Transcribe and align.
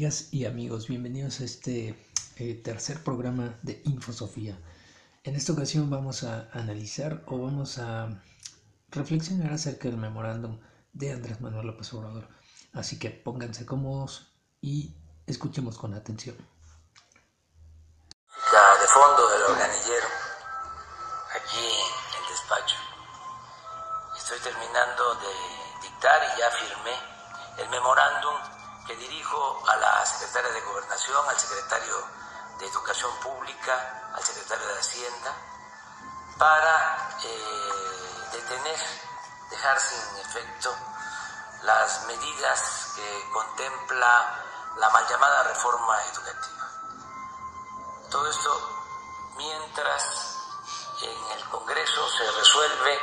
amigas 0.00 0.32
y 0.32 0.46
amigos? 0.46 0.88
Bienvenidos 0.88 1.40
a 1.40 1.44
este 1.44 1.94
eh, 2.36 2.54
tercer 2.64 3.04
programa 3.04 3.58
de 3.60 3.82
Infosofía. 3.84 4.58
En 5.24 5.34
esta 5.34 5.52
ocasión 5.52 5.90
vamos 5.90 6.24
a 6.24 6.48
analizar 6.54 7.22
o 7.26 7.36
vamos 7.36 7.76
a 7.76 8.08
reflexionar 8.88 9.52
acerca 9.52 9.88
del 9.88 9.98
memorándum 9.98 10.58
de 10.94 11.12
Andrés 11.12 11.42
Manuel 11.42 11.66
López 11.66 11.92
Obrador. 11.92 12.28
Así 12.72 12.98
que 12.98 13.10
pónganse 13.10 13.66
cómodos 13.66 14.32
y 14.62 14.96
escuchemos 15.26 15.76
con 15.76 15.92
atención. 15.92 16.36
La 18.54 18.80
de 18.80 18.88
fondo 18.88 19.28
del 19.28 19.42
organillero, 19.52 20.08
aquí 21.36 21.60
en 21.60 22.22
el 22.22 22.30
despacho. 22.30 22.76
Estoy 24.16 24.38
terminando 24.38 25.14
de 25.16 25.86
dictar 25.86 26.22
y 26.24 26.40
ya 26.40 26.50
firmé 26.52 27.62
el 27.62 27.68
memorándum 27.68 28.59
que 28.90 28.96
dirijo 28.96 29.62
a 29.68 29.76
la 29.76 30.04
secretaria 30.04 30.50
de 30.50 30.60
Gobernación, 30.62 31.28
al 31.28 31.38
secretario 31.38 31.94
de 32.58 32.66
Educación 32.66 33.12
Pública, 33.22 34.10
al 34.12 34.24
secretario 34.24 34.66
de 34.66 34.80
Hacienda, 34.80 35.32
para 36.36 37.08
eh, 37.22 38.28
detener, 38.32 38.80
dejar 39.48 39.78
sin 39.80 40.16
efecto 40.18 40.74
las 41.62 42.04
medidas 42.06 42.92
que 42.96 43.30
contempla 43.32 44.44
la 44.76 44.90
mal 44.90 45.06
llamada 45.06 45.44
reforma 45.44 45.96
educativa. 46.06 46.68
Todo 48.10 48.28
esto 48.28 49.32
mientras 49.36 50.36
en 51.00 51.38
el 51.38 51.48
Congreso 51.48 52.08
se 52.10 52.28
resuelve 52.32 52.98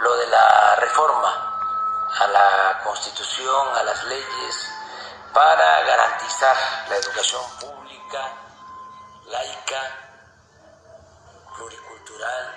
lo 0.00 0.16
de 0.16 0.26
la 0.26 0.74
reforma 0.74 2.10
a 2.18 2.26
la 2.26 2.80
Constitución, 2.82 3.68
a 3.76 3.84
las 3.84 4.02
leyes, 4.06 4.79
para 5.32 5.82
garantizar 5.82 6.56
la 6.88 6.96
educación 6.96 7.42
pública, 7.60 8.32
laica, 9.26 9.82
pluricultural, 11.56 12.56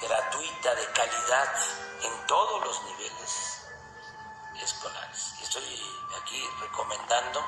gratuita, 0.00 0.74
de 0.74 0.86
calidad 0.92 1.54
en 2.02 2.26
todos 2.26 2.64
los 2.64 2.82
niveles 2.84 3.66
escolares. 4.62 5.34
Estoy 5.42 5.64
aquí 6.22 6.48
recomendando 6.60 7.44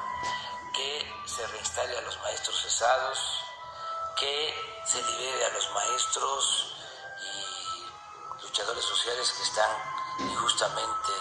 que 0.73 1.23
se 1.27 1.47
reinstale 1.49 1.99
a 1.99 2.03
los 2.03 2.19
maestros 2.21 2.63
cesados, 2.63 3.45
que 4.19 4.83
se 4.87 5.03
libere 5.03 5.45
a 5.45 5.51
los 5.51 5.71
maestros 5.73 6.75
y 7.23 8.43
luchadores 8.43 8.85
sociales 8.85 9.31
que 9.33 9.43
están 9.43 9.71
injustamente 10.21 11.13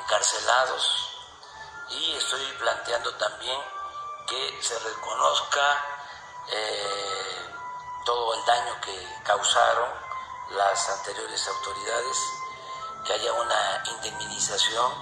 encarcelados 0.00 1.03
y 1.90 2.16
estoy 2.16 2.44
planteando 2.58 3.14
también 3.14 3.58
que 4.26 4.58
se 4.62 4.78
reconozca 4.78 5.84
eh, 6.48 7.54
todo 8.04 8.34
el 8.34 8.44
daño 8.46 8.80
que 8.80 9.08
causaron 9.24 9.88
las 10.50 10.88
anteriores 10.90 11.48
autoridades, 11.48 12.18
que 13.04 13.12
haya 13.12 13.32
una 13.32 13.82
indemnización 13.96 14.92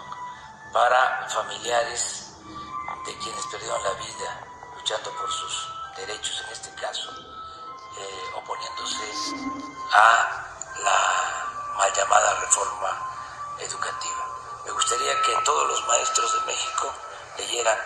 para 0.73 1.29
familiares 1.29 2.33
de 3.05 3.19
quienes 3.19 3.47
perdieron 3.47 3.83
la 3.83 3.93
vida 3.93 4.47
luchando 4.77 5.11
por 5.13 5.31
sus 5.31 5.69
derechos, 5.97 6.43
en 6.47 6.53
este 6.53 6.75
caso, 6.75 7.11
eh, 7.99 8.33
oponiéndose 8.37 9.13
a 9.93 10.47
la 10.79 11.75
mal 11.77 11.93
llamada 11.93 12.35
reforma 12.41 13.13
educativa. 13.59 14.32
Me 14.65 14.71
gustaría 14.71 15.13
que 15.27 15.33
todos 15.45 15.69
los 15.69 15.87
maestros 15.89 16.33
de 16.35 16.41
México 16.47 16.95
leyeran 17.39 17.79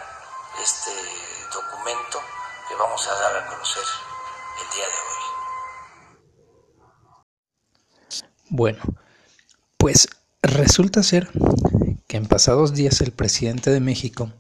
este 0.63 0.91
documento 1.53 2.21
que 2.69 2.75
vamos 2.75 3.07
a 3.09 3.15
dar 3.15 3.37
a 3.37 3.47
conocer 3.47 3.83
el 4.63 4.69
día 4.75 4.85
de 4.85 4.91
hoy. 4.91 5.17
Bueno, 8.51 8.83
pues 9.79 10.09
resulta 10.43 11.03
ser 11.03 11.31
que 12.07 12.17
en 12.17 12.27
pasados 12.27 12.75
días 12.75 13.01
el 13.01 13.13
presidente 13.13 13.71
de 13.71 13.81
México, 13.81 14.33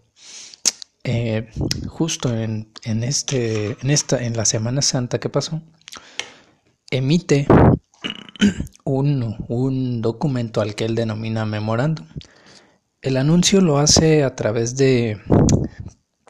eh, 1.04 1.50
justo 1.88 2.28
en, 2.30 2.72
en, 2.82 3.02
este, 3.02 3.78
en, 3.80 3.90
esta, 3.90 4.22
en 4.22 4.36
la 4.36 4.44
Semana 4.44 4.82
Santa 4.82 5.18
que 5.20 5.28
pasó, 5.28 5.62
emite 6.90 7.46
un, 8.86 9.44
un 9.48 10.00
documento 10.00 10.60
al 10.60 10.74
que 10.74 10.86
él 10.86 10.94
denomina 10.94 11.44
memorándum. 11.44 12.06
El 13.02 13.16
anuncio 13.18 13.60
lo 13.60 13.78
hace 13.78 14.24
a 14.24 14.34
través 14.34 14.76
de, 14.76 15.20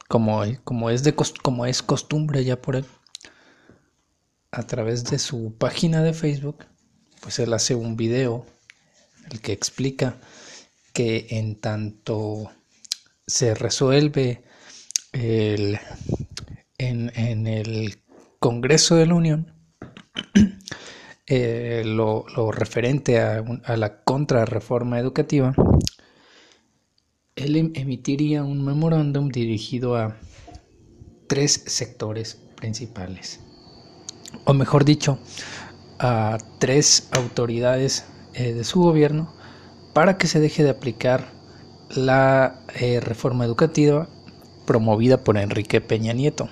como, 0.07 0.41
como, 0.63 0.89
es 0.89 1.03
de, 1.03 1.15
como 1.15 1.65
es 1.65 1.81
costumbre 1.81 2.43
ya 2.43 2.61
por 2.61 2.75
él, 2.75 2.85
a 4.51 4.63
través 4.63 5.05
de 5.05 5.19
su 5.19 5.55
página 5.57 6.01
de 6.01 6.13
Facebook, 6.13 6.65
pues 7.21 7.39
él 7.39 7.53
hace 7.53 7.75
un 7.75 7.95
video 7.95 8.45
el 9.31 9.39
que 9.39 9.53
explica 9.53 10.17
que 10.93 11.27
en 11.29 11.59
tanto 11.59 12.51
se 13.27 13.53
resuelve 13.53 14.43
el, 15.11 15.79
en, 16.77 17.11
en 17.15 17.45
el 17.45 17.99
Congreso 18.39 18.95
de 18.95 19.05
la 19.05 19.15
Unión, 19.15 19.53
eh, 21.29 21.83
lo, 21.85 22.23
referente 22.53 23.19
a, 23.19 23.43
la 23.75 24.01
contrarreforma 24.03 24.97
educativa, 24.97 25.53
él 27.35 27.57
em, 27.57 27.71
emitiría 27.75 28.45
un 28.45 28.63
memorándum 28.63 29.27
dirigido 29.27 29.97
a 29.97 30.15
tres 31.27 31.65
sectores 31.67 32.35
principales, 32.55 33.41
o 34.45 34.53
mejor 34.53 34.85
dicho, 34.85 35.19
a 35.99 36.37
tres 36.59 37.09
autoridades 37.11 38.05
eh, 38.33 38.53
de 38.53 38.63
su 38.63 38.79
gobierno 38.79 39.35
para 39.93 40.17
que 40.17 40.27
se 40.27 40.39
deje 40.39 40.63
de 40.63 40.69
aplicar 40.69 41.33
la 41.89 42.61
eh, 42.79 43.01
reforma 43.01 43.43
educativa 43.43 44.07
promovida 44.65 45.25
por 45.25 45.37
Enrique 45.37 45.81
Peña 45.81 46.13
Nieto. 46.13 46.47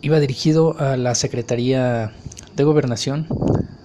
iba 0.00 0.20
dirigido 0.20 0.78
a 0.78 0.96
la 0.96 1.14
Secretaría 1.14 2.14
de 2.56 2.64
Gobernación, 2.64 3.26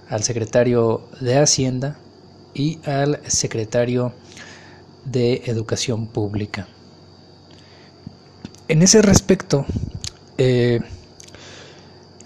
al 0.08 0.22
secretario 0.22 1.02
de 1.20 1.38
Hacienda 1.38 1.98
y 2.54 2.78
al 2.88 3.20
secretario 3.26 4.12
de 5.04 5.42
Educación 5.46 6.06
Pública. 6.06 6.66
En 8.68 8.82
ese 8.82 9.00
respecto, 9.00 9.64
eh, 10.36 10.80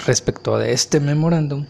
respecto 0.06 0.56
a 0.56 0.66
este 0.66 1.00
memorándum, 1.00 1.66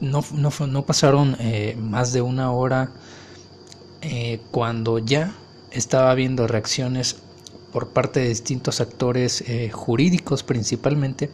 no, 0.00 0.24
no, 0.32 0.86
pasaron 0.86 1.36
eh, 1.40 1.76
más 1.78 2.12
de 2.12 2.22
una 2.22 2.52
hora 2.52 2.90
eh, 4.00 4.40
cuando 4.50 4.98
ya 4.98 5.34
estaba 5.72 6.10
habiendo 6.10 6.46
reacciones 6.46 7.16
por 7.72 7.88
parte 7.88 8.20
de 8.20 8.28
distintos 8.28 8.80
actores 8.80 9.44
jurídicos 9.72 10.42
principalmente, 10.42 11.30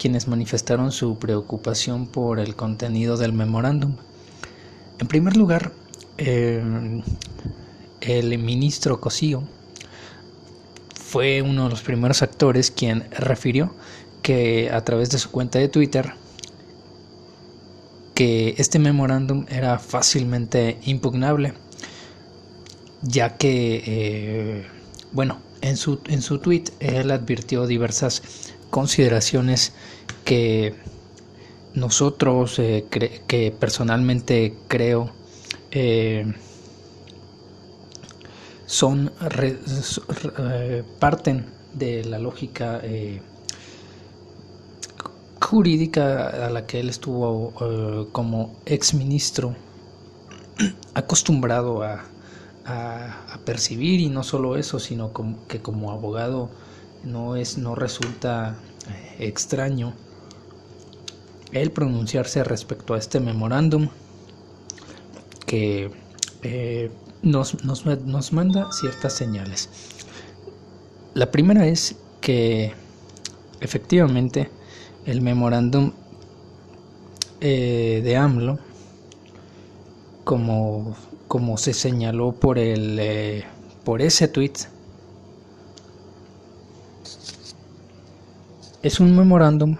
quienes 0.00 0.28
manifestaron 0.28 0.92
su 0.92 1.18
preocupación 1.18 2.06
por 2.06 2.40
el 2.40 2.56
contenido 2.56 3.18
del 3.18 3.34
memorándum. 3.34 3.96
En 4.98 5.06
primer 5.08 5.36
lugar, 5.36 5.72
eh, 6.16 7.02
el 8.00 8.38
ministro 8.38 8.98
Cosío 8.98 9.42
fue 10.94 11.42
uno 11.42 11.64
de 11.64 11.70
los 11.70 11.82
primeros 11.82 12.22
actores 12.22 12.70
quien 12.70 13.10
refirió 13.10 13.74
que 14.22 14.70
a 14.72 14.82
través 14.86 15.10
de 15.10 15.18
su 15.18 15.30
cuenta 15.30 15.58
de 15.58 15.68
Twitter 15.68 16.14
que 18.14 18.54
este 18.56 18.78
memorándum 18.78 19.44
era 19.50 19.78
fácilmente 19.78 20.78
impugnable 20.84 21.52
ya 23.02 23.36
que 23.36 23.82
eh, 23.86 24.66
bueno 25.12 25.40
en 25.60 25.76
su 25.76 26.00
en 26.06 26.22
su 26.22 26.38
tweet 26.38 26.64
él 26.80 27.10
advirtió 27.10 27.66
diversas 27.66 28.22
consideraciones 28.70 29.72
que 30.24 30.74
nosotros, 31.74 32.58
eh, 32.58 32.86
que 32.90 33.54
personalmente 33.58 34.54
creo, 34.68 35.10
eh, 35.70 36.32
son 38.66 39.12
eh, 39.20 40.82
parten 40.98 41.46
de 41.74 42.04
la 42.04 42.18
lógica 42.18 42.80
jurídica 45.40 46.46
a 46.46 46.50
la 46.50 46.66
que 46.66 46.80
él 46.80 46.88
estuvo 46.88 47.52
como 48.12 48.56
ex 48.66 48.94
ministro 48.94 49.54
acostumbrado 50.94 51.82
a, 51.82 52.04
a, 52.64 53.38
percibir 53.44 54.00
y 54.00 54.08
no 54.08 54.22
solo 54.22 54.56
eso 54.56 54.78
sino 54.78 55.12
que 55.48 55.60
como 55.60 55.90
abogado 55.90 56.50
no 57.04 57.36
es 57.36 57.58
no 57.58 57.74
resulta 57.74 58.56
eh, 58.88 59.26
extraño 59.28 59.94
el 61.52 61.70
pronunciarse 61.70 62.44
respecto 62.44 62.94
a 62.94 62.98
este 62.98 63.20
memorándum 63.20 63.88
que 65.46 65.90
eh, 66.42 66.90
nos, 67.22 67.64
nos, 67.64 67.84
nos 67.84 68.32
manda 68.32 68.70
ciertas 68.72 69.14
señales. 69.14 69.68
La 71.14 71.30
primera 71.30 71.66
es 71.66 71.96
que 72.20 72.72
efectivamente 73.60 74.48
el 75.06 75.22
memorándum 75.22 75.92
eh, 77.40 78.00
de 78.04 78.16
AMLO, 78.16 78.58
como, 80.24 80.96
como 81.26 81.56
se 81.56 81.72
señaló 81.72 82.32
por, 82.32 82.58
el, 82.58 83.44
por 83.82 84.02
ese 84.02 84.28
tweet, 84.28 84.52
es 88.82 89.00
un 89.00 89.16
memorándum. 89.16 89.76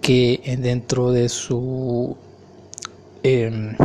Que 0.00 0.56
dentro 0.58 1.12
de 1.12 1.28
su 1.28 2.16
em, 3.22 3.76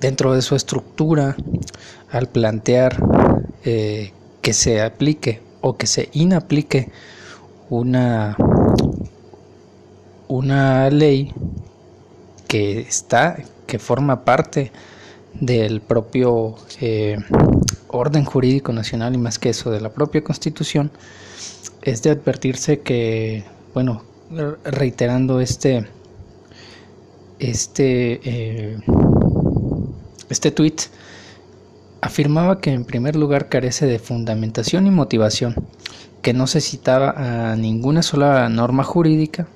dentro 0.00 0.32
de 0.32 0.42
su 0.42 0.54
estructura 0.54 1.36
al 2.10 2.28
plantear 2.28 3.02
eh, 3.64 4.12
que 4.40 4.52
se 4.52 4.80
aplique 4.80 5.42
o 5.60 5.76
que 5.76 5.86
se 5.86 6.08
inaplique 6.12 6.90
una 7.68 8.36
una 10.28 10.88
ley 10.88 11.32
que 12.46 12.80
está 12.80 13.36
que 13.66 13.78
forma 13.78 14.24
parte 14.24 14.70
del 15.40 15.80
propio 15.80 16.54
eh, 16.80 17.16
orden 17.88 18.24
jurídico 18.24 18.72
nacional 18.72 19.14
y 19.14 19.18
más 19.18 19.38
que 19.38 19.50
eso 19.50 19.70
de 19.70 19.80
la 19.80 19.90
propia 19.90 20.22
constitución 20.22 20.90
es 21.82 22.02
de 22.02 22.10
advertirse 22.10 22.80
que 22.80 23.44
bueno, 23.74 24.02
reiterando 24.64 25.40
este, 25.40 25.86
este, 27.38 28.20
eh, 28.24 28.78
este 30.28 30.50
tweet, 30.50 30.76
afirmaba 32.00 32.60
que 32.60 32.72
en 32.72 32.84
primer 32.84 33.16
lugar 33.16 33.48
carece 33.48 33.86
de 33.86 33.98
fundamentación 33.98 34.86
y 34.86 34.90
motivación, 34.90 35.54
que 36.22 36.32
no 36.32 36.46
se 36.46 36.60
citaba 36.60 37.50
a 37.52 37.56
ninguna 37.56 38.02
sola 38.02 38.48
norma 38.48 38.84
jurídica, 38.84 39.46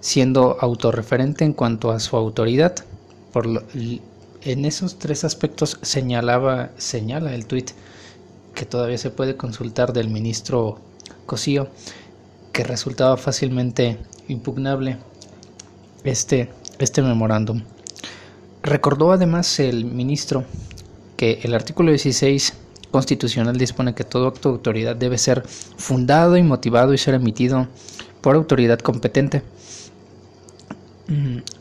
siendo 0.00 0.56
autorreferente 0.60 1.44
en 1.44 1.52
cuanto 1.52 1.90
a 1.90 2.00
su 2.00 2.16
autoridad. 2.16 2.74
Por 3.32 3.46
en 4.42 4.64
esos 4.64 4.98
tres 4.98 5.24
aspectos 5.24 5.78
señalaba, 5.82 6.70
señala 6.76 7.34
el 7.34 7.46
tuit 7.46 7.70
que 8.54 8.66
todavía 8.66 8.98
se 8.98 9.10
puede 9.10 9.36
consultar 9.36 9.92
del 9.92 10.08
ministro 10.08 10.78
Cosío, 11.26 11.68
que 12.52 12.64
resultaba 12.64 13.16
fácilmente 13.16 13.98
impugnable 14.28 14.98
este, 16.04 16.50
este 16.78 17.02
memorándum. 17.02 17.62
Recordó 18.62 19.12
además 19.12 19.60
el 19.60 19.84
ministro 19.84 20.44
que 21.16 21.40
el 21.42 21.54
artículo 21.54 21.90
16 21.90 22.54
constitucional 22.90 23.56
dispone 23.56 23.94
que 23.94 24.04
todo 24.04 24.28
acto 24.28 24.48
de 24.48 24.54
autoridad 24.56 24.96
debe 24.96 25.18
ser 25.18 25.42
fundado 25.46 26.36
y 26.36 26.42
motivado 26.42 26.94
y 26.94 26.98
ser 26.98 27.14
emitido 27.14 27.68
por 28.20 28.36
autoridad 28.36 28.78
competente. 28.78 29.42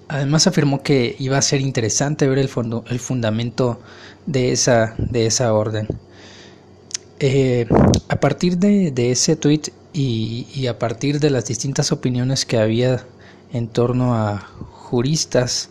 Además 0.10 0.48
afirmó 0.48 0.84
que 0.84 1.16
iba 1.20 1.38
a 1.38 1.42
ser 1.42 1.62
interesante 1.62 2.28
ver 2.28 2.40
el, 2.40 2.48
fondo, 2.48 2.86
el 2.90 3.00
fundamento 3.00 3.80
de 4.26 4.52
esa, 4.52 4.96
de 4.98 5.26
esa 5.26 5.54
orden. 5.54 5.88
Eh, 7.20 7.68
a 8.10 8.20
partir 8.20 8.58
de, 8.58 8.92
de 8.92 9.12
ese 9.12 9.36
tuit 9.36 9.70
y, 9.94 10.68
a 10.68 10.78
partir 10.78 11.20
de 11.20 11.32
las 11.32 11.46
distintas 11.46 11.92
opiniones 11.92 12.46
que 12.46 12.58
había 12.58 13.04
en 13.52 13.68
torno 13.68 14.16
a 14.16 14.38
juristas 14.38 15.70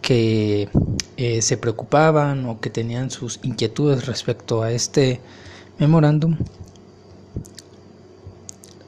que 0.00 0.68
eh, 1.16 1.42
se 1.42 1.56
preocupaban 1.56 2.46
o 2.46 2.60
que 2.60 2.70
tenían 2.70 3.10
sus 3.10 3.40
inquietudes 3.42 4.06
respecto 4.06 4.62
a 4.62 4.72
este 4.72 5.20
memorándum, 5.78 6.36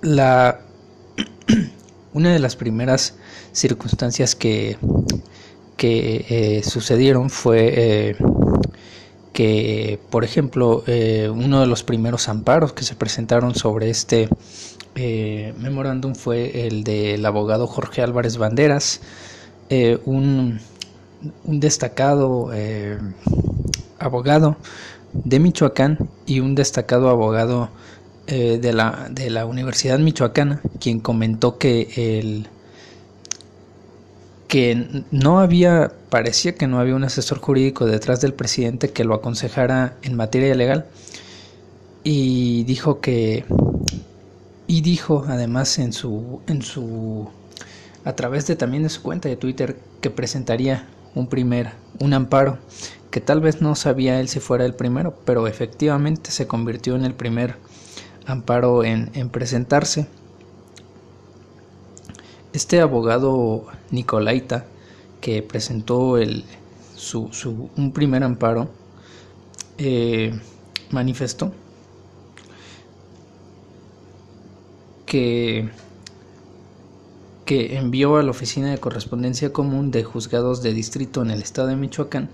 la 0.01 0.61
una 2.17 2.33
de 2.33 2.39
las 2.39 2.57
primeras 2.57 3.15
circunstancias 3.53 4.35
que, 4.35 4.79
que 5.77 6.25
eh, 6.31 6.63
sucedieron 6.63 7.29
fue 7.29 7.75
eh, 7.77 8.17
que, 9.35 10.01
por 10.09 10.25
ejemplo, 10.25 10.83
eh, 10.87 11.31
uno 11.31 11.61
de 11.61 11.67
los 11.67 11.83
primeros 11.83 12.31
amparos 12.31 12.73
que 12.73 12.85
se 12.85 12.95
presentaron 12.95 13.55
sobre 13.55 13.91
este 13.91 14.31
memorándum 14.95 16.15
fue 16.15 16.67
el 16.67 16.85
del 16.85 17.27
abogado 17.27 17.67
Jorge 17.67 18.01
Álvarez 18.01 18.39
Banderas, 18.39 19.03
eh, 19.69 19.99
un, 20.07 20.59
destacado 21.45 22.51
abogado 23.99 24.57
de 25.13 25.39
Michoacán 25.39 26.09
y 26.25 26.41
un 26.41 26.55
destacado 26.55 27.11
abogado 27.11 27.69
de, 28.27 28.73
la, 28.73 29.09
de 29.11 29.31
la 29.31 29.47
Universidad 29.47 29.99
Michoacana, 29.99 30.61
quien 30.81 31.01
comentó 31.01 31.59
que 31.59 32.19
el 32.19 32.49
que 34.49 35.05
no 35.11 35.41
había, 35.41 35.93
parecía 36.09 36.55
que 36.55 36.67
no 36.67 36.79
había 36.79 36.95
un 36.95 37.05
asesor 37.05 37.39
jurídico 37.39 37.85
detrás 37.87 38.21
del 38.21 38.33
presidente 38.33 38.91
que 38.91 39.05
lo 39.05 39.15
aconsejara 39.15 39.97
en 40.03 40.15
materia 40.15 40.55
legal. 40.55 40.87
Y 42.05 42.63
dijo 42.65 43.01
que 43.01 43.45
y 44.67 44.81
dijo 44.81 45.25
además 45.29 45.79
en 45.79 45.93
su 45.93 46.41
en 46.47 46.63
su 46.63 47.29
a 48.05 48.15
través 48.15 48.47
de 48.47 48.57
también 48.57 48.83
de 48.83 48.89
su 48.89 49.03
cuenta 49.03 49.29
de 49.29 49.37
Twitter 49.37 49.77
que 50.01 50.11
presentaría 50.11 50.87
un 51.15 51.29
primer 51.29 51.71
un 52.01 52.13
amparo 52.15 52.59
que 53.11 53.21
tal 53.21 53.41
vez 53.41 53.63
no 53.63 53.75
sabía 53.75 54.21
él 54.21 54.29
si 54.29 54.41
fuera 54.41 54.65
el 54.65 54.75
primero 54.75 55.15
pero 55.25 55.47
efectivamente 55.47 56.31
se 56.31 56.47
convirtió 56.47 56.97
en 56.97 57.05
el 57.05 57.15
primer 57.15 57.57
amparo 58.27 58.85
en, 58.85 59.11
en 59.15 59.29
presentarse. 59.29 60.07
Este 62.53 62.81
abogado 62.81 63.67
Nicolaita, 63.91 64.65
que 65.21 65.43
presentó 65.43 66.17
su, 66.95 67.71
un 67.77 67.93
primer 67.93 68.23
amparo, 68.23 68.69
eh, 69.79 70.39
manifestó 70.91 71.53
que, 75.05 75.69
que 77.45 77.77
envió 77.77 78.17
a 78.17 78.23
la 78.23 78.31
Oficina 78.31 78.71
de 78.71 78.79
Correspondencia 78.79 79.53
Común 79.53 79.91
de 79.91 80.05
Juzgados 80.05 80.63
de 80.63 80.73
Distrito 80.73 81.23
en 81.23 81.31
el 81.31 81.43
estado 81.43 81.69
de 81.69 81.77
Michoacán 81.77 82.31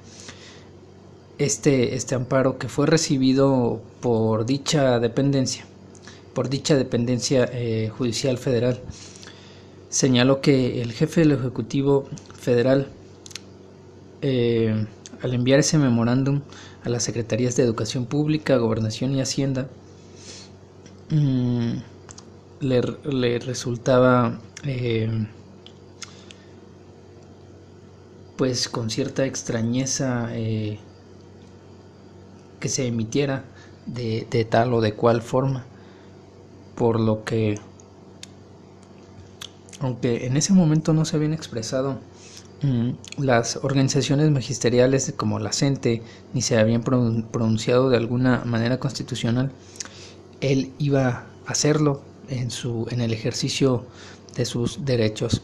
este, 1.39 1.95
este 1.95 2.15
amparo 2.15 2.59
que 2.59 2.69
fue 2.69 2.87
recibido 2.87 3.81
por 4.01 4.47
dicha 4.47 4.99
dependencia, 5.01 5.65
por 6.35 6.49
dicha 6.49 6.77
dependencia 6.77 7.49
eh, 7.53 7.91
judicial 7.97 8.39
federal. 8.39 8.81
Señaló 9.89 10.41
que 10.41 10.81
el 10.81 10.93
jefe 10.93 11.21
del 11.21 11.33
Ejecutivo 11.33 12.09
Federal, 12.39 12.89
eh, 14.23 14.87
al 15.21 15.35
enviar 15.35 15.61
ese 15.61 15.79
memorándum 15.79 16.41
a 16.85 16.89
las 16.89 17.05
Secretarías 17.05 17.57
de 17.57 17.65
Educación 17.65 18.07
Pública, 18.07 18.57
Gobernación 18.57 19.15
y 19.15 19.21
Hacienda, 19.21 19.69
mm, 21.11 21.73
le, 22.61 23.39
resultaba 23.41 24.41
eh, 24.65 25.27
pues 28.37 28.69
con 28.69 28.91
cierta 28.91 29.27
extrañeza 29.27 30.31
que 30.33 30.79
se 32.69 32.87
emitiera 32.87 33.45
de 33.87 34.47
tal 34.49 34.73
o 34.73 34.81
de 34.81 34.95
cual 34.95 35.23
forma, 35.23 35.67
por 36.75 37.01
lo 37.01 37.25
que 37.25 37.59
aunque 39.83 40.27
en 40.27 40.37
ese 40.37 40.53
momento 40.53 40.93
no 40.93 41.05
se 41.05 41.17
habían 41.17 41.33
expresado 41.33 41.99
mm, 42.63 42.91
las 43.19 43.57
organizaciones 43.63 44.31
magisteriales 44.31 45.13
como 45.17 45.41
la 45.41 45.53
CENTE 45.53 46.03
ni 46.33 46.41
se 46.43 46.57
habían 46.57 46.83
pronunciado 46.83 47.91
de 47.91 47.97
alguna 47.97 48.45
manera 48.45 48.79
constitucional, 48.79 49.51
él 50.41 50.73
iba 50.79 51.09
a 51.09 51.51
hacerlo 51.51 52.03
en, 52.29 52.51
su, 52.51 52.87
en 52.91 53.01
el 53.01 53.13
ejercicio 53.13 53.85
de 54.37 54.45
sus 54.45 54.85
derechos. 54.85 55.43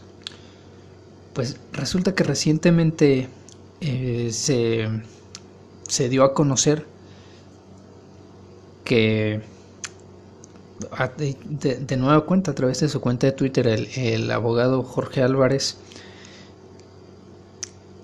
Pues 1.34 1.56
resulta 1.72 2.14
que 2.14 2.24
recientemente 2.24 3.28
eh, 3.80 4.30
se, 4.32 4.88
se 5.88 6.08
dio 6.08 6.22
a 6.22 6.32
conocer 6.32 6.86
que 8.84 9.40
de, 11.16 11.96
nueva 11.96 12.24
cuenta, 12.24 12.52
a 12.52 12.54
través 12.54 12.80
de 12.80 12.88
su 12.88 13.00
cuenta 13.00 13.26
de 13.26 13.32
Twitter, 13.32 13.66
el, 13.66 14.30
abogado 14.30 14.82
Jorge 14.82 15.22
Álvarez, 15.22 15.78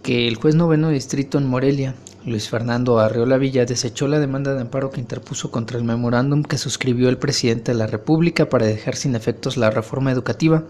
que 0.03 0.29
el 0.29 0.37
juez 0.37 0.55
noveno 0.55 0.91
distrito 0.91 1.39
en 1.39 1.47
Morelia, 1.47 1.95
Luis 2.27 2.49
Fernando 2.49 2.99
Arreola 2.99 3.39
Villa, 3.39 3.65
desechó 3.65 4.09
la 4.09 4.19
demanda 4.19 4.55
de 4.55 4.63
amparo 4.63 4.91
que 4.91 5.01
interpuso 5.01 5.51
contra 5.51 5.79
el 5.79 5.85
memorándum 5.85 6.43
que 6.43 6.59
suscribió 6.59 7.09
el 7.09 7.19
presidente 7.19 7.73
de 7.73 7.79
la 7.79 7.87
República 7.87 8.49
para 8.49 8.67
dejar 8.67 8.97
sin 8.97 9.15
efectos 9.15 9.57
la 9.57 9.71
reforma 9.71 10.11
educativa. 10.11 10.65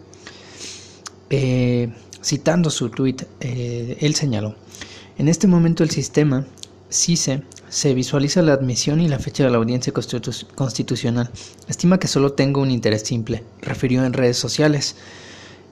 Eh, 1.30 1.92
citando 2.22 2.70
su 2.70 2.90
tuit, 2.90 3.22
eh, 3.40 3.96
él 4.00 4.14
señaló, 4.14 4.54
en 5.18 5.28
este 5.28 5.46
momento 5.46 5.82
el 5.82 5.90
sistema 5.90 6.46
CICE 6.90 7.42
se 7.68 7.92
visualiza 7.92 8.40
la 8.42 8.52
admisión 8.52 9.00
y 9.00 9.08
la 9.08 9.18
fecha 9.18 9.44
de 9.44 9.50
la 9.50 9.56
audiencia 9.56 9.92
constitucional. 9.92 11.28
Estima 11.68 11.98
que 11.98 12.06
solo 12.06 12.32
tengo 12.32 12.60
un 12.60 12.70
interés 12.70 13.02
simple, 13.02 13.42
refirió 13.60 14.04
en 14.04 14.12
redes 14.12 14.36
sociales. 14.36 14.96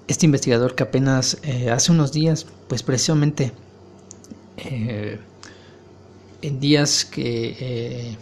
Este 0.08 0.26
investigador 0.26 0.74
que 0.74 0.82
apenas 0.82 1.38
eh, 1.44 1.70
hace 1.70 1.92
unos 1.92 2.12
días, 2.12 2.46
pues 2.66 2.82
precisamente 2.82 3.52
eh, 4.56 5.20
en 6.42 6.58
días 6.58 7.04
que 7.04 7.56
eh, 7.60 8.16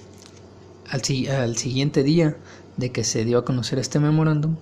al, 0.90 1.56
siguiente 1.56 2.02
día 2.02 2.36
de 2.76 2.92
que 2.92 3.02
se 3.02 3.24
dio 3.24 3.38
a 3.38 3.44
conocer 3.46 3.78
este 3.78 3.98
memorándum, 3.98 4.56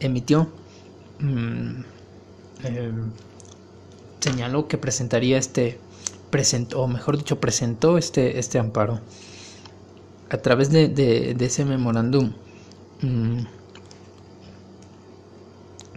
emitió, 0.00 0.50
mm, 1.20 1.82
señaló 4.20 4.66
que 4.66 4.78
presentaría 4.78 5.36
este 5.36 5.78
presentó, 6.34 6.80
o 6.80 6.88
mejor 6.88 7.16
dicho, 7.16 7.38
presentó 7.38 7.96
este, 7.96 8.40
este 8.40 8.58
amparo. 8.58 8.98
A 10.30 10.38
través 10.38 10.68
de, 10.68 11.36
ese 11.38 11.64
memorándum 11.64 12.32
mm, 13.02 13.44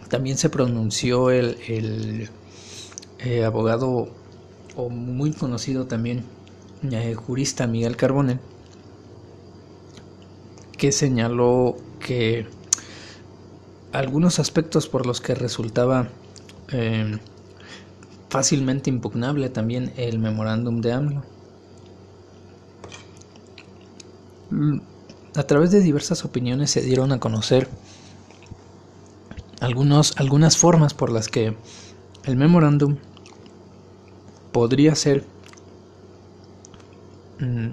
también 0.08 0.38
se 0.38 0.48
pronunció 0.48 1.30
el, 1.30 2.30
eh, 3.18 3.44
abogado 3.44 4.10
o 4.76 4.88
muy 4.90 5.32
conocido 5.32 5.86
también 5.86 6.22
eh, 6.88 7.14
jurista 7.14 7.66
Miguel 7.66 7.96
Carbonell 7.96 8.38
que 10.76 10.92
señaló 10.92 11.78
que 11.98 12.46
algunos 13.90 14.38
aspectos 14.38 14.86
por 14.86 15.04
los 15.04 15.20
que 15.20 15.34
resultaba 15.34 16.06
eh, 16.70 17.18
fácilmente 18.28 18.90
impugnable 18.90 19.48
también 19.48 19.92
el 19.96 20.18
memorándum 20.18 20.80
de 20.80 20.92
AMLO. 20.92 21.22
Mm, 24.50 24.80
a 25.34 25.42
través 25.44 25.70
de 25.70 25.80
diversas 25.80 26.24
opiniones 26.24 26.70
se 26.70 26.80
dieron 26.80 27.12
a 27.12 27.20
conocer 27.20 27.68
algunos, 29.60 30.14
algunas 30.16 30.56
formas 30.56 30.94
por 30.94 31.10
las 31.10 31.28
que 31.28 31.56
el 32.24 32.36
memorándum 32.36 32.96
podría 34.52 34.94
ser 34.94 35.24
mm, 37.40 37.68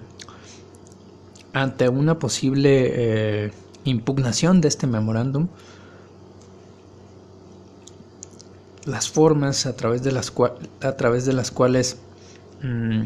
ante 1.53 1.89
una 1.89 2.19
posible 2.19 3.45
eh, 3.45 3.51
impugnación 3.85 4.61
de 4.61 4.67
este 4.67 4.87
memorándum 4.87 5.47
las 8.85 9.09
formas 9.09 9.65
a 9.65 9.75
través 9.75 10.03
de 10.03 10.11
las, 10.11 10.31
a 10.81 10.95
través 10.95 11.25
de 11.25 11.33
las 11.33 11.51
cuales 11.51 11.97
mm, 12.61 13.05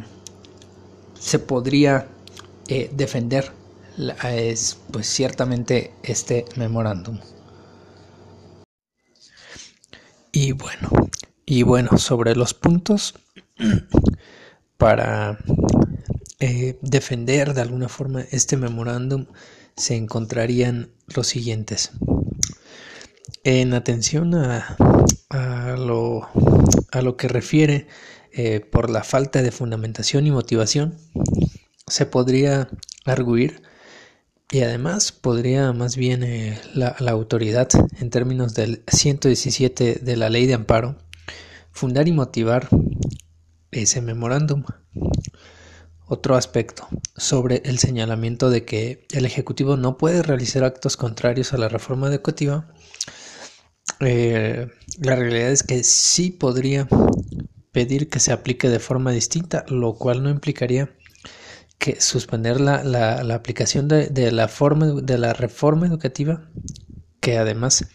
se 1.18 1.40
podría 1.40 2.08
eh, 2.68 2.90
defender 2.94 3.52
es, 4.24 4.78
pues 4.92 5.08
ciertamente 5.08 5.94
este 6.04 6.46
memorándum. 6.56 7.20
Y 10.32 10.52
bueno, 10.54 10.90
y 11.46 11.64
bueno, 11.64 11.98
sobre 11.98 12.36
los 12.36 12.54
puntos 12.54 13.16
para 14.78 15.40
eh, 16.40 16.78
defender 16.82 17.54
de 17.54 17.62
alguna 17.62 17.90
forma 17.90 18.22
este 18.32 18.56
memorándum 18.56 19.26
se 19.76 19.96
encontrarían 19.96 20.92
los 21.08 21.28
siguientes. 21.28 21.92
En 23.44 23.74
atención 23.74 24.36
a, 24.36 24.76
a, 25.30 25.76
lo, 25.78 26.28
a 26.92 27.02
lo, 27.02 27.18
que 27.18 27.28
refiere 27.28 27.88
eh, 28.32 28.60
por 28.60 28.90
la 28.90 29.04
falta 29.04 29.42
de 29.42 29.52
fundamentación 29.52 30.28
y 30.28 30.32
motivación, 30.32 30.98
se 31.88 32.06
podría 32.06 32.70
arguir 33.06 33.62
y 34.52 34.62
además 34.62 35.12
podría 35.12 35.74
más 35.74 35.96
bien 35.96 36.24
eh, 36.24 36.60
la, 36.74 36.96
la, 37.00 37.12
autoridad 37.12 37.70
en 38.00 38.10
términos 38.10 38.56
del 38.56 38.84
117 38.88 40.00
de 40.02 40.18
la 40.18 40.30
ley 40.30 40.48
de 40.48 40.56
amparo 40.56 40.98
fundar 41.72 42.08
y 42.08 42.12
motivar 42.12 42.68
ese 43.72 44.02
memorándum. 44.02 44.64
Otro 46.08 46.36
aspecto 46.36 46.88
sobre 47.16 47.62
el 47.66 47.78
señalamiento 47.78 48.50
de 48.50 48.66
que 48.66 49.06
el 49.12 49.26
Ejecutivo 49.26 49.78
no 49.78 49.98
puede 49.98 50.24
realizar 50.24 50.64
actos 50.64 50.98
contrarios 50.98 51.54
a 51.54 51.58
la 51.58 51.70
reforma 51.70 52.08
educativa 52.08 52.74
eh, 54.00 54.68
la 55.00 55.16
realidad 55.16 55.52
es 55.52 55.64
que 55.64 55.84
sí 55.84 56.32
podría 56.32 56.88
pedir 57.72 58.10
que 58.10 58.20
se 58.20 58.32
aplique 58.32 58.70
de 58.70 58.80
forma 58.80 59.12
distinta, 59.12 59.66
lo 59.68 59.94
cual 59.96 60.24
no 60.24 60.30
implicaría 60.30 60.90
que 61.78 62.02
suspender 62.02 62.60
la, 62.60 62.84
la, 62.84 63.36
aplicación 63.36 63.88
de, 63.88 64.32
la 64.32 64.48
forma, 64.48 64.88
de 65.02 65.18
la 65.18 65.34
reforma 65.34 65.88
educativa, 65.88 66.50
que 67.22 67.38
además 67.38 67.88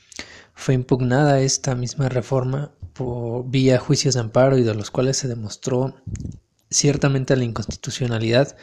fue 0.55 0.75
impugnada 0.75 1.41
esta 1.41 1.75
misma 1.75 2.09
reforma 2.09 2.73
por 2.95 3.49
vía 3.51 3.79
juicios 3.79 4.15
de 4.15 4.21
amparo 4.21 4.57
y 4.57 4.63
de 4.63 4.75
los 4.75 4.91
cuales 4.91 5.19
se 5.19 5.29
demostró 5.29 5.97
ciertamente 6.71 7.37
la 7.37 7.45
inconstitucionalidad 7.45 8.57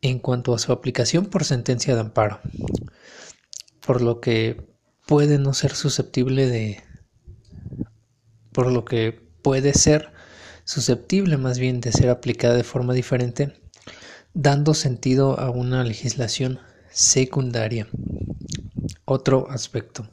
en 0.00 0.18
cuanto 0.18 0.54
a 0.54 0.58
su 0.58 0.72
aplicación 0.72 1.26
por 1.26 1.44
sentencia 1.44 1.94
de 1.94 2.00
amparo, 2.00 2.40
por 3.84 4.00
lo 4.00 4.20
que 4.20 4.77
puede 5.08 5.38
no 5.38 5.54
ser 5.54 5.74
susceptible 5.74 6.46
de, 6.48 6.82
por 8.52 8.70
lo 8.70 8.84
que 8.84 9.18
puede 9.42 9.72
ser 9.72 10.12
susceptible 10.64 11.38
más 11.38 11.58
bien 11.58 11.80
de 11.80 11.92
ser 11.92 12.10
aplicada 12.10 12.54
de 12.54 12.62
forma 12.62 12.92
diferente, 12.92 13.58
dando 14.34 14.74
sentido 14.74 15.40
a 15.40 15.48
una 15.48 15.82
legislación 15.82 16.58
secundaria. 16.90 17.88
Otro 19.06 19.50
aspecto. 19.50 20.06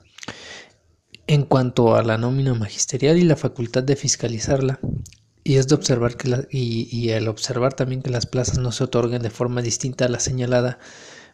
En 1.27 1.43
cuanto 1.43 1.97
a 1.97 2.01
la 2.01 2.17
nómina 2.17 2.53
magisterial 2.53 3.17
y 3.17 3.25
la 3.25 3.35
facultad 3.35 3.83
de 3.83 3.97
fiscalizarla, 3.97 4.79
y 5.43 5.55
es 5.55 5.67
de 5.67 5.75
observar 5.75 6.15
que 6.15 6.47
y, 6.49 6.87
y 6.89 7.09
el 7.09 7.27
observar 7.27 7.73
también 7.73 8.01
que 8.01 8.11
las 8.11 8.27
plazas 8.27 8.59
no 8.59 8.71
se 8.71 8.85
otorguen 8.85 9.21
de 9.21 9.29
forma 9.29 9.61
distinta 9.61 10.05
a 10.05 10.09
la 10.09 10.21
señalada 10.21 10.79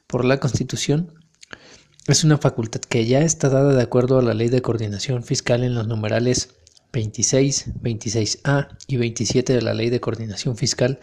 por 0.07 0.25
la 0.25 0.39
Constitución, 0.39 1.20
es 2.07 2.23
una 2.23 2.37
facultad 2.37 2.81
que 2.81 3.05
ya 3.05 3.21
está 3.21 3.49
dada 3.49 3.73
de 3.73 3.81
acuerdo 3.81 4.17
a 4.17 4.23
la 4.23 4.33
Ley 4.33 4.49
de 4.49 4.61
Coordinación 4.61 5.23
Fiscal 5.23 5.63
en 5.63 5.75
los 5.75 5.87
numerales 5.87 6.49
26, 6.93 7.75
26A 7.81 8.77
y 8.87 8.97
27 8.97 9.53
de 9.53 9.61
la 9.61 9.73
Ley 9.73 9.89
de 9.89 9.99
Coordinación 9.99 10.57
Fiscal, 10.57 10.99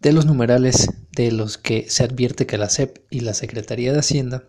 de 0.00 0.12
los 0.12 0.26
numerales 0.26 0.90
de 1.12 1.32
los 1.32 1.58
que 1.58 1.88
se 1.88 2.04
advierte 2.04 2.46
que 2.46 2.58
la 2.58 2.68
SEP 2.68 2.98
y 3.10 3.20
la 3.20 3.34
Secretaría 3.34 3.92
de 3.92 4.00
Hacienda 4.00 4.44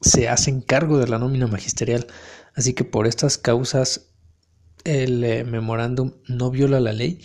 se 0.00 0.28
hacen 0.28 0.60
cargo 0.60 0.98
de 0.98 1.08
la 1.08 1.18
nómina 1.18 1.46
magisterial, 1.46 2.06
así 2.54 2.74
que 2.74 2.84
por 2.84 3.06
estas 3.06 3.38
causas 3.38 4.12
el 4.84 5.24
eh, 5.24 5.44
memorándum 5.44 6.12
no 6.28 6.50
viola 6.50 6.80
la 6.80 6.92
ley 6.92 7.22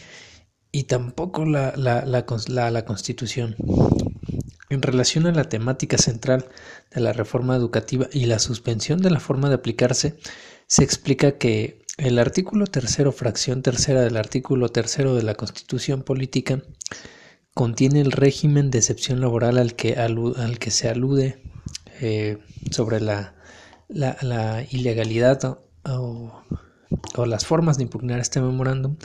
y 0.72 0.84
tampoco 0.84 1.46
la, 1.46 1.74
la, 1.76 2.06
la 2.06 2.86
Constitución. 2.86 3.56
En 4.72 4.82
relación 4.82 5.28
a 5.28 5.34
la 5.34 5.50
temática 5.50 5.98
central 5.98 6.46
de 6.96 7.02
la 7.02 7.12
reforma 7.12 7.58
educativa 7.58 8.08
y 8.14 8.26
la 8.26 8.40
suspensión 8.40 9.02
de 9.02 9.10
la 9.10 9.20
forma 9.20 9.50
de 9.50 9.56
aplicarse, 9.56 10.16
se 10.66 10.86
explica 10.86 11.38
que 11.38 11.82
el 11.98 12.18
artículo 12.18 12.66
tercero, 12.68 13.12
fracción 13.12 13.64
tercera 13.64 14.00
del 14.00 14.16
artículo 14.16 14.70
tercero 14.70 15.14
de 15.14 15.24
la 15.24 15.36
Constitución 15.36 16.04
Política, 16.04 16.64
contiene 17.54 18.00
el 18.00 18.14
régimen 18.14 18.72
de 18.72 18.78
excepción 18.78 19.20
laboral 19.20 19.58
al 19.58 19.76
que, 19.76 19.94
se 20.70 20.88
alude 20.88 21.44
eh, 22.00 22.38
sobre 22.72 23.02
la, 23.02 23.36
ilegalidad 24.70 25.44
o, 25.84 26.44
o, 27.16 27.26
las 27.26 27.46
formas 27.46 27.76
de 27.76 27.84
impugnar 27.84 28.22
este 28.22 28.40
memorándum, 28.40 28.96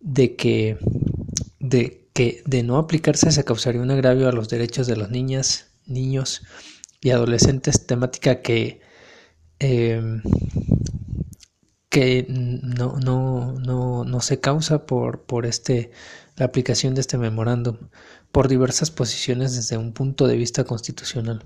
de 0.00 0.36
que, 0.36 0.76
de 1.58 2.09
que 2.20 2.42
de 2.44 2.62
no 2.62 2.76
aplicarse 2.76 3.32
se 3.32 3.44
causaría 3.44 3.80
un 3.80 3.90
agravio 3.90 4.28
a 4.28 4.32
los 4.32 4.50
derechos 4.50 4.86
de 4.86 4.94
las 4.94 5.08
niñas, 5.08 5.70
niños 5.86 6.42
y 7.00 7.12
adolescentes, 7.12 7.86
temática 7.86 8.42
que, 8.42 8.82
em, 9.58 10.20
que 11.88 12.26
no, 12.28 12.98
no, 12.98 13.54
no, 13.58 14.04
no, 14.04 14.20
se 14.20 14.38
causa 14.38 14.84
por, 14.84 15.22
por 15.22 15.46
este, 15.46 15.92
la 16.36 16.44
aplicación 16.44 16.94
de 16.94 17.00
este 17.00 17.16
memorándum 17.16 17.78
por 18.32 18.48
diversas 18.48 18.90
posiciones 18.90 19.56
desde 19.56 19.78
un 19.78 19.94
punto 19.94 20.26
de 20.26 20.36
vista 20.36 20.64
constitucional. 20.64 21.42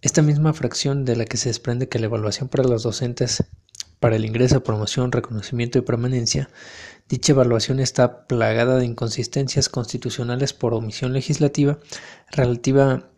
Esta 0.00 0.22
misma 0.22 0.54
fracción 0.54 1.04
de 1.04 1.16
la 1.16 1.26
que 1.26 1.36
se 1.36 1.50
desprende 1.50 1.90
que 1.90 1.98
la 1.98 2.06
evaluación 2.06 2.48
para 2.48 2.64
los 2.64 2.82
docentes 2.82 3.44
para 3.98 4.16
el 4.16 4.24
ingreso, 4.24 4.64
promoción, 4.64 5.12
reconocimiento 5.12 5.78
y 5.78 5.82
permanencia 5.82 6.48
Dicha 7.10 7.32
evaluación 7.32 7.80
está 7.80 8.28
plagada 8.28 8.78
de 8.78 8.86
inconsistencias 8.86 9.68
constitucionales 9.68 10.52
por 10.52 10.74
omisión 10.74 11.12
legislativa 11.12 11.80
relativa 12.30 13.10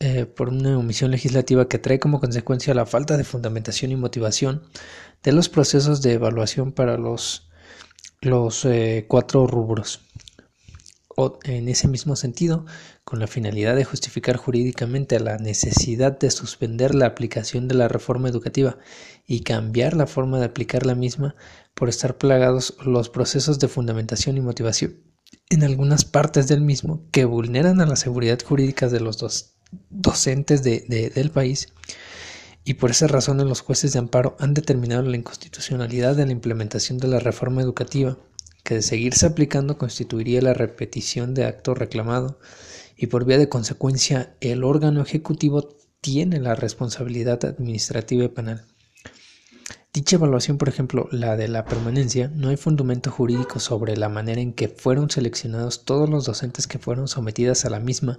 eh, 0.00 0.26
por 0.26 0.48
una 0.48 0.76
omisión 0.76 1.12
legislativa 1.12 1.68
que 1.68 1.78
trae 1.78 2.00
como 2.00 2.18
consecuencia 2.18 2.74
la 2.74 2.86
falta 2.86 3.16
de 3.16 3.22
fundamentación 3.22 3.92
y 3.92 3.96
motivación 3.96 4.64
de 5.22 5.30
los 5.30 5.48
procesos 5.48 6.02
de 6.02 6.14
evaluación 6.14 6.72
para 6.72 6.98
los, 6.98 7.48
los 8.20 8.64
eh, 8.64 9.04
cuatro 9.06 9.46
rubros. 9.46 10.00
O, 11.16 11.38
en 11.44 11.68
ese 11.68 11.86
mismo 11.86 12.16
sentido, 12.16 12.66
con 13.04 13.20
la 13.20 13.28
finalidad 13.28 13.76
de 13.76 13.84
justificar 13.84 14.36
jurídicamente 14.36 15.20
la 15.20 15.38
necesidad 15.38 16.18
de 16.18 16.32
suspender 16.32 16.96
la 16.96 17.06
aplicación 17.06 17.68
de 17.68 17.76
la 17.76 17.86
reforma 17.86 18.28
educativa 18.28 18.76
y 19.24 19.44
cambiar 19.44 19.94
la 19.94 20.08
forma 20.08 20.40
de 20.40 20.46
aplicar 20.46 20.84
la 20.84 20.96
misma 20.96 21.36
por 21.76 21.90
estar 21.90 22.16
plagados 22.16 22.74
los 22.84 23.10
procesos 23.10 23.60
de 23.60 23.68
fundamentación 23.68 24.36
y 24.38 24.40
motivación 24.40 24.96
en 25.50 25.62
algunas 25.62 26.04
partes 26.04 26.48
del 26.48 26.62
mismo 26.62 27.06
que 27.12 27.26
vulneran 27.26 27.80
a 27.80 27.86
la 27.86 27.96
seguridad 27.96 28.38
jurídica 28.42 28.88
de 28.88 29.00
los 29.00 29.18
dos 29.18 29.58
docentes 29.90 30.62
de, 30.62 31.10
del 31.14 31.30
país 31.30 31.68
y 32.64 32.74
por 32.74 32.90
esa 32.90 33.06
razón 33.06 33.46
los 33.46 33.60
jueces 33.60 33.92
de 33.92 33.98
amparo 33.98 34.36
han 34.40 34.54
determinado 34.54 35.02
la 35.02 35.16
inconstitucionalidad 35.16 36.16
de 36.16 36.26
la 36.26 36.32
implementación 36.32 36.98
de 36.98 37.08
la 37.08 37.20
reforma 37.20 37.62
educativa, 37.62 38.18
que 38.64 38.74
de 38.74 38.82
seguirse 38.82 39.26
aplicando 39.26 39.78
constituiría 39.78 40.42
la 40.42 40.54
repetición 40.54 41.34
de 41.34 41.44
acto 41.44 41.74
reclamado 41.74 42.40
y 42.96 43.06
por 43.06 43.24
vía 43.24 43.38
de 43.38 43.48
consecuencia 43.48 44.34
el 44.40 44.64
órgano 44.64 45.02
ejecutivo 45.02 45.76
tiene 46.00 46.40
la 46.40 46.56
responsabilidad 46.56 47.44
administrativa 47.44 48.24
y 48.24 48.28
penal. 48.28 48.66
Dicha 49.96 50.16
evaluación, 50.16 50.58
por 50.58 50.68
ejemplo, 50.68 51.08
la 51.10 51.38
de 51.38 51.48
la 51.48 51.64
permanencia, 51.64 52.30
no 52.34 52.50
hay 52.50 52.58
fundamento 52.58 53.10
jurídico 53.10 53.60
sobre 53.60 53.96
la 53.96 54.10
manera 54.10 54.42
en 54.42 54.52
que 54.52 54.68
fueron 54.68 55.08
seleccionados 55.08 55.86
todos 55.86 56.06
los 56.06 56.26
docentes 56.26 56.66
que 56.66 56.78
fueron 56.78 57.08
sometidas 57.08 57.64
a 57.64 57.70
la 57.70 57.80
misma 57.80 58.18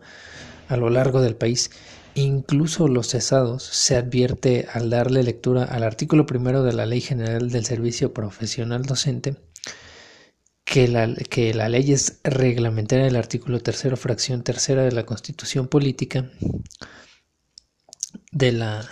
a 0.70 0.76
lo 0.76 0.90
largo 0.90 1.22
del 1.22 1.36
país, 1.36 1.70
incluso 2.16 2.88
los 2.88 3.10
cesados, 3.10 3.62
se 3.62 3.96
advierte 3.96 4.66
al 4.74 4.90
darle 4.90 5.22
lectura 5.22 5.66
al 5.66 5.84
artículo 5.84 6.26
primero 6.26 6.64
de 6.64 6.74
la 6.74 6.88
Ley 6.88 7.00
General 7.00 7.48
del 7.52 7.64
Servicio 7.64 8.12
Profesional 8.12 8.82
Docente 8.82 9.36
que 10.66 10.88
la, 10.88 11.14
que 11.14 11.54
la 11.54 11.70
ley 11.70 11.92
es 11.92 12.22
reglamentaria 12.24 13.06
del 13.06 13.18
artículo 13.18 13.60
tercero, 13.60 13.98
fracción 13.98 14.42
tercera 14.42 14.82
de 14.82 14.94
la 14.94 15.06
Constitución 15.06 15.68
Política 15.68 16.32
de 18.32 18.52
la 18.52 18.84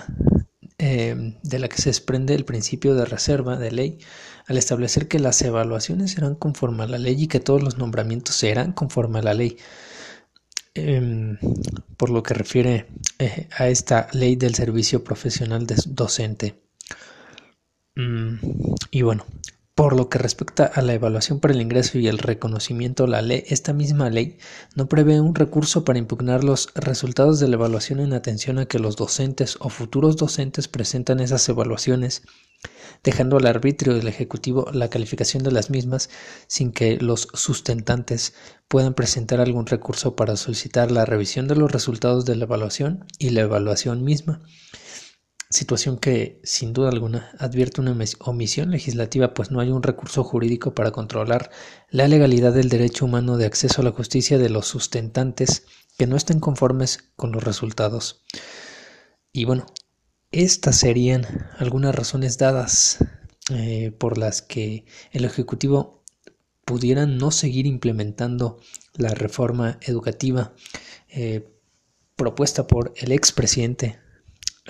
Em, 0.87 1.33
de 1.41 1.57
la 1.57 1.67
que 1.67 1.81
se 1.81 1.89
desprende 1.89 2.35
el 2.35 2.45
principio 2.45 2.93
de 2.93 3.05
reserva 3.05 3.57
de 3.57 3.71
ley 3.71 3.97
al 4.45 4.57
establecer 4.57 5.07
que 5.07 5.17
las 5.17 5.41
evaluaciones 5.41 6.11
serán 6.11 6.35
conforme 6.35 6.83
a 6.83 6.87
la 6.87 6.99
ley 6.99 7.23
y 7.23 7.27
que 7.27 7.39
todos 7.39 7.63
los 7.63 7.79
nombramientos 7.79 8.35
serán 8.35 8.71
conforme 8.71 9.17
a 9.17 9.23
la 9.23 9.33
ley. 9.33 9.57
Em, 10.75 11.39
por 11.97 12.11
lo 12.11 12.21
que 12.21 12.35
refiere 12.35 12.85
eh, 13.17 13.47
a 13.57 13.67
esta 13.67 14.09
ley 14.13 14.35
del 14.35 14.53
servicio 14.53 15.03
profesional 15.03 15.65
docente. 15.87 16.61
Mm, 17.95 18.35
y 18.91 19.01
bueno, 19.01 19.25
por 19.75 19.93
lo 19.93 20.07
que 20.07 20.17
respecta 20.17 20.65
a 20.65 20.81
la 20.81 20.93
evaluación 20.93 21.41
para 21.41 21.53
el 21.53 21.61
ingreso 21.61 21.99
y 21.99 22.07
el 22.07 22.17
reconocimiento, 22.17 23.07
la 23.07 23.21
ley, 23.21 23.43
esta 23.47 23.73
misma 23.73 24.09
ley 24.09 24.37
no 24.73 24.87
prevé 24.87 25.19
un 25.19 25.35
recurso 25.35 25.83
para 25.83 25.99
impugnar 25.99 26.45
los 26.45 26.69
resultados 26.75 27.41
de 27.41 27.49
la 27.49 27.55
evaluación 27.55 27.99
en 27.99 28.13
atención 28.13 28.57
a 28.57 28.67
que 28.67 28.79
los 28.79 28.95
docentes 28.95 29.57
o 29.59 29.67
futuros 29.67 30.15
docentes 30.15 30.69
presentan 30.69 31.19
esas 31.19 31.47
evaluaciones, 31.49 32.23
dejando 33.03 33.35
al 33.35 33.47
arbitrio 33.47 33.95
del 33.95 34.07
Ejecutivo 34.07 34.67
la 34.71 34.89
calificación 34.89 35.43
de 35.43 35.51
las 35.51 35.69
mismas 35.69 36.09
sin 36.47 36.71
que 36.71 36.95
los 36.95 37.27
sustentantes 37.33 38.33
puedan 38.69 38.93
presentar 38.93 39.41
algún 39.41 39.65
recurso 39.65 40.15
para 40.15 40.37
solicitar 40.37 40.89
la 40.89 41.03
revisión 41.03 41.49
de 41.49 41.55
los 41.57 41.69
resultados 41.69 42.23
de 42.23 42.37
la 42.37 42.45
evaluación 42.45 43.05
y 43.19 43.31
la 43.31 43.41
evaluación 43.41 44.05
misma 44.05 44.41
situación 45.55 45.97
que 45.97 46.39
sin 46.43 46.73
duda 46.73 46.89
alguna 46.89 47.31
advierte 47.39 47.81
una 47.81 47.97
omisión 48.19 48.71
legislativa 48.71 49.33
pues 49.33 49.49
no 49.49 49.59
hay 49.59 49.69
un 49.69 49.81
recurso 49.81 50.23
jurídico 50.23 50.75
para 50.75 50.91
controlar 50.91 51.49
la 51.89 52.07
legalidad 52.07 52.53
del 52.53 52.69
derecho 52.69 53.05
humano 53.05 53.37
de 53.37 53.45
acceso 53.45 53.81
a 53.81 53.85
la 53.85 53.91
justicia 53.91 54.37
de 54.37 54.49
los 54.49 54.67
sustentantes 54.67 55.65
que 55.97 56.07
no 56.07 56.17
estén 56.17 56.39
conformes 56.39 57.11
con 57.15 57.31
los 57.31 57.43
resultados. 57.43 58.23
Y 59.31 59.45
bueno, 59.45 59.65
estas 60.31 60.77
serían 60.77 61.25
algunas 61.57 61.95
razones 61.95 62.37
dadas 62.37 62.97
eh, 63.49 63.91
por 63.97 64.17
las 64.17 64.41
que 64.41 64.85
el 65.11 65.25
Ejecutivo 65.25 66.03
pudiera 66.65 67.05
no 67.05 67.31
seguir 67.31 67.65
implementando 67.65 68.59
la 68.93 69.09
reforma 69.09 69.79
educativa 69.81 70.53
eh, 71.09 71.47
propuesta 72.15 72.67
por 72.67 72.93
el 72.97 73.11
expresidente 73.11 74.04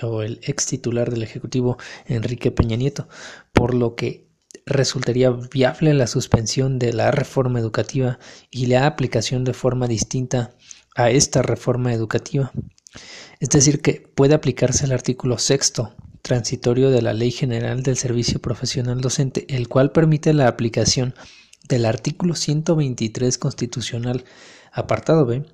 o 0.02 0.22
el 0.22 0.40
ex 0.42 0.66
titular 0.66 1.10
del 1.10 1.22
Ejecutivo 1.22 1.78
Enrique 2.06 2.50
Peña 2.50 2.76
Nieto, 2.76 3.08
por 3.52 3.74
lo 3.74 3.94
que 3.94 4.26
resultaría 4.64 5.30
viable 5.30 5.94
la 5.94 6.06
suspensión 6.06 6.78
de 6.78 6.92
la 6.92 7.10
reforma 7.10 7.60
educativa 7.60 8.18
y 8.50 8.66
la 8.66 8.86
aplicación 8.86 9.44
de 9.44 9.54
forma 9.54 9.86
distinta 9.86 10.54
a 10.94 11.10
esta 11.10 11.42
reforma 11.42 11.92
educativa. 11.92 12.52
Es 13.38 13.50
decir, 13.50 13.82
que 13.82 14.10
puede 14.14 14.34
aplicarse 14.34 14.86
el 14.86 14.92
artículo 14.92 15.38
sexto 15.38 15.94
transitorio 16.22 16.90
de 16.90 17.02
la 17.02 17.12
Ley 17.12 17.30
General 17.30 17.82
del 17.82 17.96
Servicio 17.96 18.40
Profesional 18.40 19.00
Docente, 19.00 19.46
el 19.54 19.68
cual 19.68 19.92
permite 19.92 20.32
la 20.32 20.48
aplicación 20.48 21.14
del 21.68 21.84
artículo 21.84 22.34
123 22.34 23.38
constitucional, 23.38 24.24
apartado 24.72 25.26
B, 25.26 25.44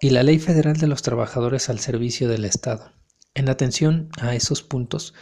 y 0.00 0.10
la 0.10 0.22
Ley 0.22 0.38
Federal 0.38 0.76
de 0.76 0.86
los 0.86 1.02
Trabajadores 1.02 1.68
al 1.68 1.80
Servicio 1.80 2.28
del 2.28 2.44
Estado. 2.44 2.92
En 3.34 3.48
atención 3.48 4.10
a 4.20 4.34
esos 4.34 4.62
puntos, 4.62 5.14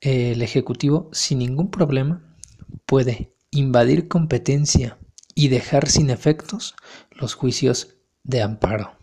el 0.00 0.42
Ejecutivo 0.42 1.08
sin 1.12 1.38
ningún 1.38 1.70
problema 1.70 2.36
puede 2.84 3.34
invadir 3.50 4.08
competencia 4.08 4.98
y 5.34 5.48
dejar 5.48 5.88
sin 5.88 6.10
efectos 6.10 6.74
los 7.10 7.34
juicios 7.34 7.96
de 8.22 8.42
amparo. 8.42 8.98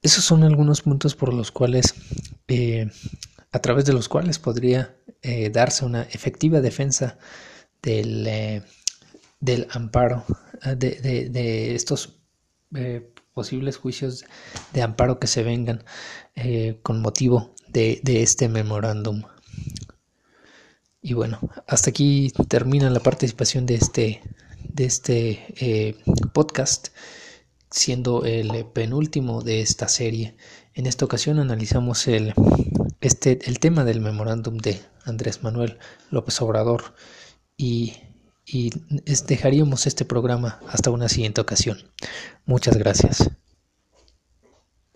Esos 0.00 0.24
son 0.24 0.44
algunos 0.44 0.82
puntos 0.82 1.14
por 1.14 1.34
los 1.34 1.50
cuales, 1.50 1.94
eh, 2.46 2.90
a 3.52 3.58
través 3.58 3.84
de 3.84 3.92
los 3.92 4.08
cuales 4.08 4.38
podría 4.38 4.96
eh, 5.22 5.50
darse 5.50 5.84
una 5.84 6.02
efectiva 6.02 6.60
defensa 6.60 7.18
del, 7.82 8.26
eh, 8.26 8.62
del 9.40 9.66
amparo 9.70 10.24
de, 10.76 11.28
de 11.30 11.74
estos 11.74 12.18
posibles 13.38 13.76
juicios 13.76 14.24
de 14.72 14.82
amparo 14.82 15.20
que 15.20 15.28
se 15.28 15.44
vengan 15.44 15.84
eh, 16.34 16.80
con 16.82 17.00
motivo 17.00 17.54
de, 17.68 18.00
este 18.04 18.48
memorándum. 18.48 19.22
Y 21.00 21.12
bueno, 21.12 21.38
hasta 21.68 21.90
aquí 21.90 22.32
termina 22.48 22.90
la 22.90 22.98
participación 22.98 23.64
de 23.64 23.76
este, 23.76 24.22
de 24.64 24.84
este 24.86 25.54
eh, 25.60 25.94
podcast, 26.32 26.88
siendo 27.70 28.24
el 28.24 28.66
penúltimo 28.72 29.40
de 29.42 29.60
esta 29.60 29.86
serie. 29.86 30.36
En 30.74 30.86
esta 30.86 31.04
ocasión 31.04 31.38
analizamos 31.38 32.08
el, 32.08 32.34
este, 33.00 33.38
el 33.48 33.60
tema 33.60 33.84
del 33.84 34.00
memorándum 34.00 34.56
de 34.56 34.80
Andrés 35.04 35.44
Manuel 35.44 35.78
López 36.10 36.42
Obrador 36.42 36.92
y 37.56 37.92
y 38.50 38.70
dejaríamos 39.26 39.86
este 39.86 40.04
programa 40.04 40.60
hasta 40.68 40.90
una 40.90 41.08
siguiente 41.08 41.40
ocasión. 41.40 41.78
Muchas 42.46 42.76
gracias. 42.76 43.30